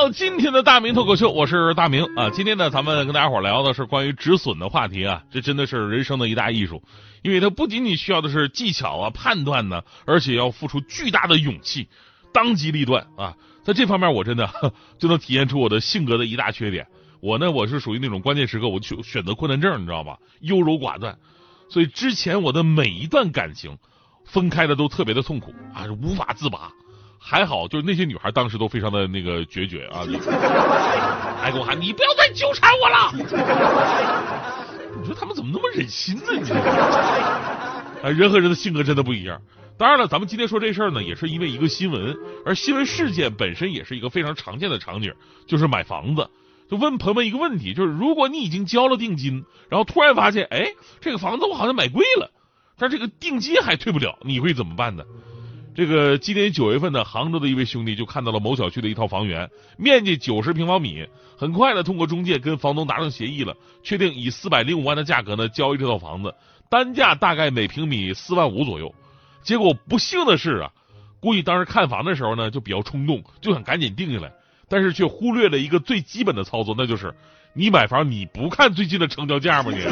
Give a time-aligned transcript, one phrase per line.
[0.00, 2.30] 到今天的大明脱口秀，我是大明啊。
[2.30, 6.82] 今天呢，咱们跟大家伙聊的是关于止损的话题啊，这真的是人生的一大艺术。
[7.20, 11.86] 因为它不仅仅需要的是技巧啊、判断呢，而且要付出巨大的勇气，
[12.32, 13.36] 当机立断啊。
[13.62, 16.86] 在这方面，我真的就能体现出我的性格的一大缺点。
[17.20, 20.16] 我呢，我是属于那种关键时刻我就选择困难症，你知道吧？
[20.40, 21.18] 优柔寡断，
[21.68, 23.76] 所以之前我的每一段感情
[24.24, 26.72] 分开的都特别的痛苦啊，无法自拔。
[27.22, 30.00] 还好，就是那些女孩当时都非常的那个决绝啊，
[31.40, 33.12] 还 跟我喊：“你不要再纠缠我了。”
[35.00, 36.32] 你说他们怎么那么忍心呢？
[36.32, 36.50] 你
[38.02, 39.40] 哎，人和人的性格真的不一样。
[39.78, 45.14] 当然了，咱们今天说这事儿呢，也是因为一个新闻，而新闻事件本身也是一个非常常见的场景，
[45.46, 46.28] 就是买房子。
[46.70, 52.30] 就问朋友们一个问题，就是如果你已经交了定金，然后突然发现，哎，这个房子我好像买贵了，
[52.78, 55.04] 但这个定金还退不了，你会怎么办呢？
[55.72, 61.06] 这个今年九月份呢，杭州的一位兄弟就看到了某小区的一套房源，面积九十平方米，
[61.38, 66.34] 很快呢通过中介跟房东达成协议了，确定以四百零五万的价格呢交易这套房子，
[66.68, 68.92] 单价大概每平米四万五左右。
[69.42, 70.70] 结果不幸的是啊，
[71.20, 74.32] 估计当时看房的时候呢就比较冲动，就想赶紧定下来，
[74.68, 77.14] 但是却忽略了一个最基本的操作，那就是
[77.54, 79.72] 你买房你不看最近的成交价吗？
[79.72, 79.84] 你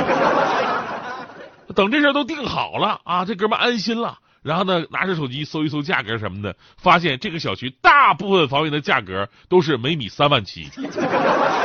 [1.73, 4.19] 等这事都定好了啊，这哥们安心了。
[4.43, 10.69] 然后呢，拿着手机搜一搜价格什么的，发现这个小区大部分房源的价格都是每米三万七，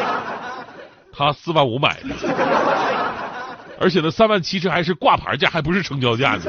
[1.14, 2.16] 他四万五买的，
[3.80, 6.42] 而且呢，三万七这还是挂牌价，还不是成交价呢，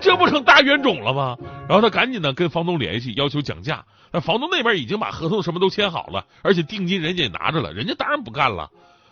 [0.00, 1.36] 这不成大冤种了吗？
[1.68, 3.84] 然后他赶紧呢跟房东联系，要求讲价。
[4.14, 8.68] 那房东那边已经把合同什么都签好了，而且定金人家也拿着了，人家当然不干了。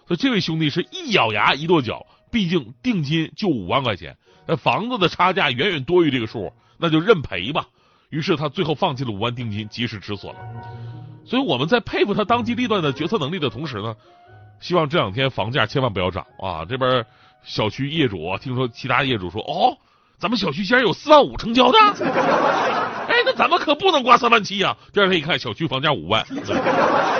[0.06, 4.16] 所以这位兄弟是一咬牙一跺脚，毕竟定金就五万块钱。
[4.46, 7.66] 那房子的差价远远多于这个数，那就认赔吧。
[8.08, 10.40] 于是他最后放弃了五万定金，及时止损了。
[11.24, 13.94] 所以我们在佩服他当机立断的决策能力的同时呢，
[14.58, 16.64] 希望这两天房价千万不要涨啊！
[16.68, 17.04] 这边
[17.44, 19.78] 小区业主听说其他业主说，哦，
[20.18, 21.78] 咱们小区竟然有四万五成交的，
[23.08, 24.76] 哎，那咱们可不能挂三万七呀！
[24.92, 26.26] 第二天一看，小区房价五万，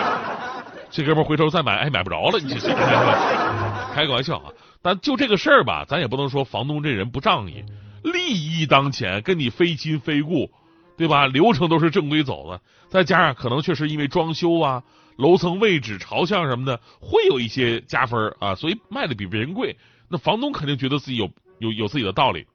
[0.91, 2.39] 这哥们回头再买，哎，买不着了。
[2.41, 2.69] 你这
[3.95, 4.51] 开个玩笑啊！
[4.83, 7.65] 但就这个事儿吧，咱也不能说房东这人不仗义，
[8.03, 10.51] 利益当前，跟你非亲非故，
[10.97, 11.27] 对吧？
[11.27, 14.83] 流程都是正规走的，再加上可能确实因为装修啊、
[15.17, 19.77] 楼层位置、朝向什么的，会有一些加分啊，所以卖的比别人贵。
[20.09, 22.47] 那房东肯定觉得自己有有有自己的道理。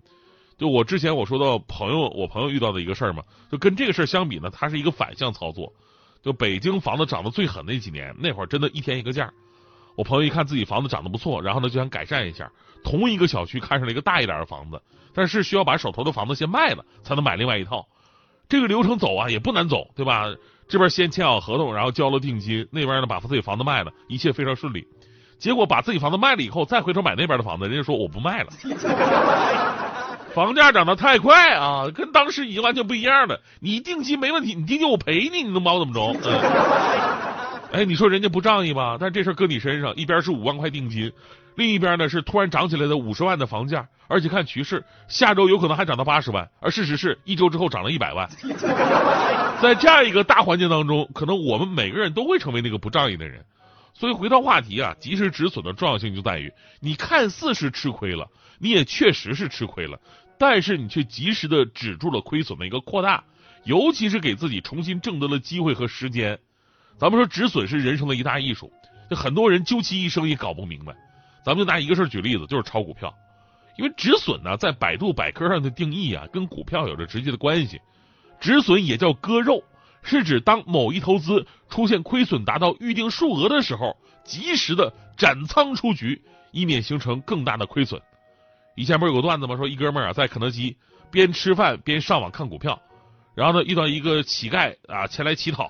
[0.58, 5.72] 就我之前我说到朋友，我朋友遇到的一个事儿嘛，就跟这个事儿相比呢，它是一个反向操作。
[6.24, 9.32] 就北京房子涨得最狠那几年，那会儿真的一天一个价。
[9.96, 12.50] 我朋友一看自己房子涨得不错，然后呢就想改善一下。
[12.84, 14.82] 同一个小区看上了一个大一点的房子，
[15.14, 17.88] 但是需要把手头的房子先卖了，才能买另外一套。
[18.48, 20.26] 这个流程走啊也不难走，对吧？
[20.68, 24.86] 这边先签好合同，然后交了定金，那边呢把自己房子卖了，一切非常顺利。
[25.40, 28.50] 结果把自己房子卖了以后，再回头买那边的房子，人家说我不卖了。
[30.34, 33.40] 房价涨得太快啊，跟当时已经完全不一样了。
[33.62, 36.20] 你定金没问题，你定金我赔你，你能把我怎么着？
[36.24, 37.15] 嗯
[37.76, 38.96] 哎，你说人家不仗义吧？
[38.98, 41.12] 但这事搁你身上，一边是五万块定金，
[41.56, 48.30] 另一边呢是突然涨起来的五十万的房价，而且看趋势，下周有可能还涨到八十万，而事实是一周之后涨了一百万。
[49.62, 53.44] 在这样一个大环境当中，可能我们每个人都会成为那个不仗义的人。
[53.94, 58.26] 所以回到话题啊，及时止损的重要性就在于，你看似是吃亏了，
[58.58, 60.00] 你也确实是吃亏了，
[60.40, 63.26] 但是你却及时的止住了亏损的一个扩大，
[63.66, 66.40] 尤其是给自己重新挣得了机会和时间。
[66.98, 68.72] 咱们说止损是人生的一大艺术，
[69.10, 70.96] 就很多人究其一生也搞不明白。
[71.44, 73.14] 咱们就拿一个事儿举例子，就是炒股票。
[73.78, 77.82] 因为止损呢，在百度百科上的定义啊，跟股票有着直接的关系。
[78.40, 79.62] 止损也叫割肉，
[80.02, 86.22] 是指当某一投资出现亏损达到预定数额的时候，及时的斩仓出局，
[86.52, 88.02] 以免形成更大的亏损。
[88.76, 89.58] 以前不是有个段子吗？
[89.58, 90.78] 说一哥们儿啊，在肯德基
[91.12, 92.82] 边吃饭边上网看股票，
[93.36, 95.70] 然后呢遇到一个乞丐啊前来乞讨。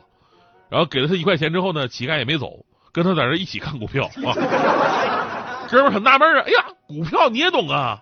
[0.70, 4.34] 然后给了他一块钱之后呢，乞丐也没走，跟他在那一起看股票啊。
[5.70, 8.00] 哥们很纳闷啊，哎呀，股票你也懂啊？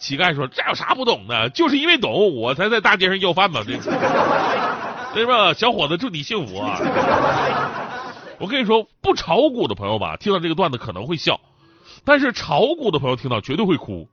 [0.00, 1.50] 乞丐说：“这有啥不懂的？
[1.50, 3.60] 就是因为懂，我才在大街上要饭嘛。”，
[5.12, 5.52] 对吧？
[5.52, 6.80] 小伙子，祝你幸福啊！
[8.38, 11.38] 我跟你说，不炒股的朋友吧，听到这个段子可能会笑，
[12.06, 14.08] 但是炒股的朋友听到绝对会哭。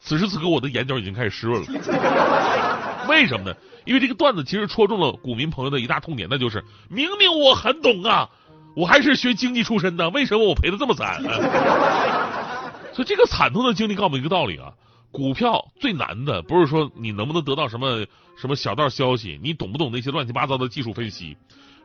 [0.00, 2.77] 此时此刻我的眼角已经开始湿润了。
[3.08, 3.56] 为什么呢？
[3.84, 8.28] 因为这个段子其实戳中了股民朋友的一大痛点，那就是明明我很懂啊，
[8.76, 11.22] 我还是学经济出身的，为什么我赔的这么惨？
[12.92, 14.74] 所以这个惨痛的经历告诉我们一个道理啊，
[15.10, 18.04] 股票最难的不是说你能不能得到什么
[18.36, 21.36] 什么小道消息，你懂不懂那些乱七八糟的技术分析，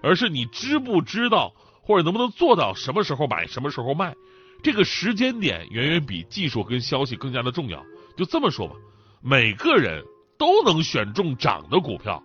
[0.02, 4.14] 而是你知不知道或者能不能做到什么时候买，什么时候卖，
[4.62, 7.82] 这个时间点远远比技术跟消息更加的重要。
[8.18, 8.76] 就这么说吧，
[9.22, 10.04] 每个人。
[10.44, 12.22] 都能选中涨的股票，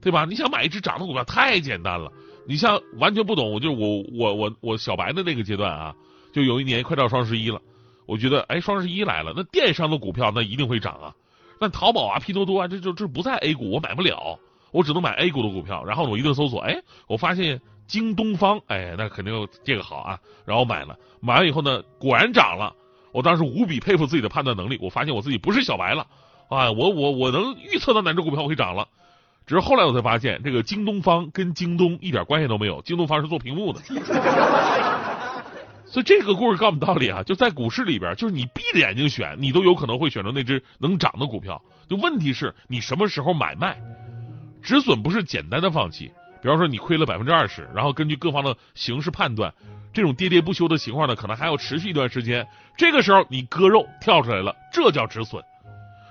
[0.00, 0.24] 对吧？
[0.28, 2.10] 你想买一只涨的股票太简单了。
[2.44, 5.94] 你像完全不懂，我就我我我我小白的那个阶段啊，
[6.32, 7.60] 就有一年快到双十一了，
[8.04, 11.14] 我觉得哎双十一来了，那电商的股票那一定会涨啊。
[11.60, 14.40] 那淘宝啊、拼多多啊，这就这不在 A 股，我买不了，
[14.72, 15.84] 我只能买 A 股的股票。
[15.84, 20.18] 然后我一顿搜索，哎，我发现京东方，哎，那肯定这个好啊。
[20.44, 22.74] 然后买了，买完以后呢，果然涨了。
[23.12, 26.06] 我当时无比佩服自己的判断能力，我发现我自己不是小白了。
[26.48, 28.86] 啊，我我我能预测到哪只股票会涨了，
[29.46, 32.82] 只是后来我才发现，这个京东方跟京东一点关系都没有。
[32.82, 33.80] 京东方是做屏幕的，
[35.86, 41.60] 所以这个故事告诉我们道理啊，就在股市里边，就是你闭着眼睛选，你都有可能会选择那只能涨的股票。
[41.88, 43.76] 就问题是你什么时候买卖，
[44.62, 46.10] 止损不是简单的放弃。
[46.42, 49.52] 比方说你亏了百分之二十，然后根据各方的形势判断，
[49.92, 52.46] 这种喋喋不休的情况呢，可能还要持续一段时间。
[52.76, 55.42] 这个时候你割肉跳出来了，这叫止损。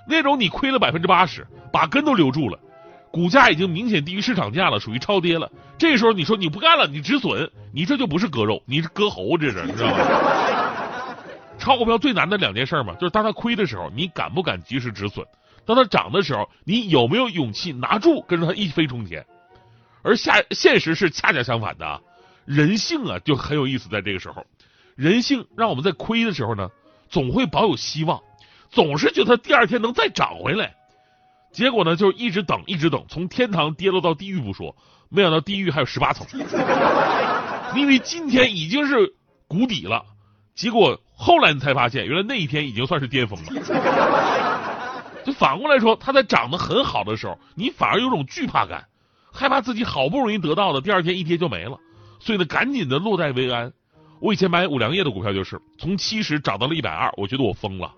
[0.08, 2.58] 那种你亏了百分之八十，把根都留住了，
[3.10, 5.50] 股价已经明显低于市场价了，属于超跌了。
[5.78, 9.96] 这时候你说你不干了，你止损，你这就不是割肉，你是割喉，这是你知道吗？
[11.58, 15.24] 炒股票最难的两件事嘛，就是当它亏的时候，你敢不敢及时止损；
[15.64, 19.24] 当它涨的时候，你有没有勇气拿住，跟着它一飞冲天？
[20.02, 22.00] 而下现实是恰恰相反的，
[22.44, 24.46] 人性啊就很有意思，在这个时候，
[24.94, 26.70] 人性让我们在亏的时候呢，
[27.08, 28.20] 总会保有希望。
[28.76, 30.74] 总是觉得第二天能再涨回来，
[31.50, 34.76] 结果呢，就是一直等，一直等，从天堂跌落到地狱不说，
[35.08, 36.26] 没想到地狱还有十八层。
[37.74, 39.14] 因为今天已经是
[39.48, 40.04] 谷底了，
[40.54, 43.46] 结果后来你才发现，原来那一天已经算是巅峰了。
[45.24, 48.88] 就反过来说，它在涨得很好的时候，你反而有种惧怕感，
[49.32, 51.78] 害怕自己好不容易得到的，第二天一跌就没了，
[52.20, 53.72] 所以呢，赶紧的落袋为安。
[54.20, 57.90] 我以前买五粮液的股票就是从七十涨到了一百二，我觉得我疯了。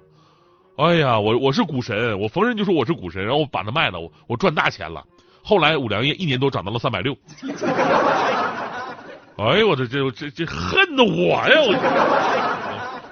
[0.78, 5.04] 哎呀，我我是股神，我逢人就说我是股神，然后我把它卖了，我我赚大钱了。
[5.42, 7.16] 后来五粮液一年多涨到了三百六。
[9.38, 11.60] 哎呦，我这这这这恨的我呀！
[11.66, 11.74] 我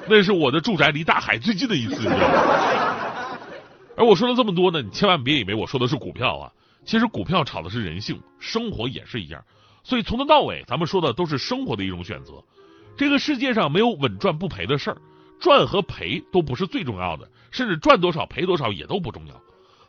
[0.09, 3.37] 那是我的住宅离大海最近的一次，你知道吗？
[3.97, 6.53] 而我说了这么多呢，你千万别以为我说的是股票啊，
[6.85, 9.43] 其实股票炒的是人性，生活也是一样。
[9.83, 12.35] 所以从头到尾，咱们说的都是生活的一种选择。
[12.97, 14.97] 这个世界上没有稳赚不赔的事儿。
[15.41, 19.41] 赚和赔都不是最重要的，甚至赚多少赔多少也都不重要。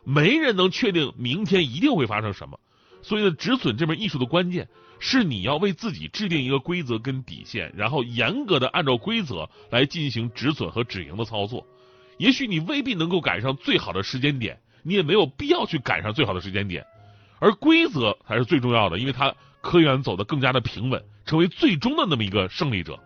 [0.04, 2.60] 没人能确定明天一定会发生什么，
[3.02, 4.68] 所以呢，止损这门艺术的关键
[5.00, 11.66] 是你要为自己制定一个规则跟底线，然后严格的按照规则来进行止损和止盈的操作。
[12.18, 16.86] 也许你未必能够赶上最好的时间点，你也没有必要去赶上最好的时间点，
[17.40, 22.98] 而规则才是最重要的，因为它可以让你走得更加的平稳，成为最终的那么一个胜利者。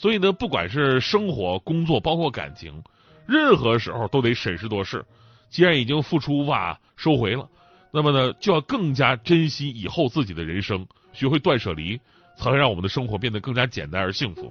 [0.00, 2.82] 所以呢，不管是生活、工作，包括感情，
[3.26, 5.04] 任何时候都得审时度势。
[5.50, 7.46] 既然已经付出无法收回了，
[7.92, 12.00] 那么呢，就要更加珍惜以后自己的人生，学会断舍离，
[12.34, 14.50] 才会让我们的生活变得更加简单而幸福。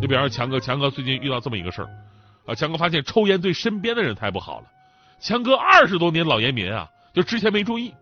[0.00, 1.88] 你比方说强哥，强哥最近遇到这么一个事儿
[2.44, 4.66] 啊，强哥发现抽烟对身边的人太不好了。
[5.20, 7.94] 强哥二十多年老烟民啊，就之前没注意，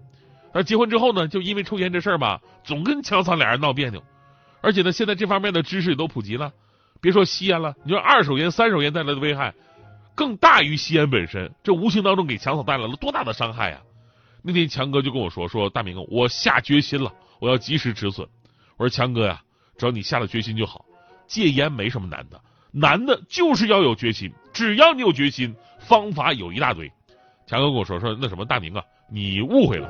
[0.54, 4.02] 而结婚之后呢，就因为抽烟这事儿吧，总跟强嫂俩人闹别扭。
[4.62, 6.52] 而且呢，现在这方面的知识也都普及了。
[7.00, 9.52] 别说吸烟了，你说二手烟、三手烟带来的危害，
[10.14, 11.52] 更大于吸烟本身。
[11.64, 13.82] 这无形当中给强嫂带来了多大的伤害啊！
[14.40, 18.26] 那天强哥就跟我说：“说大明，我下决心了，我要及时止损。”
[18.78, 19.40] 我说：“强哥呀，
[19.76, 20.84] 只要你下了决心就好。
[21.26, 22.40] 戒烟没什么难的，
[22.70, 24.32] 难的就是要有决心。
[24.52, 26.88] 只要你有决心，方法有一大堆。”
[27.48, 29.88] 强哥跟我说：“说那什么，大明啊，你误会了。”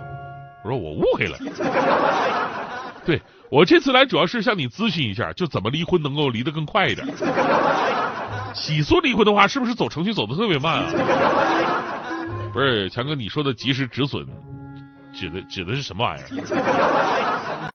[0.64, 1.36] 我说：“我误会了。”
[3.06, 3.20] 对。
[3.50, 7.06] 我这次来主要是向你咨询一下，就怎么离婚能够离得更快一点。
[8.54, 10.90] 起诉离婚的话，是不是走程序走的特别慢啊？
[12.50, 14.26] 不是，强哥，你说的及时止损，
[15.12, 17.31] 指的指的是什么玩意儿？